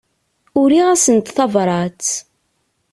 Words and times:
Uriɣ-asent 0.59 1.33
tabrat. 1.37 2.05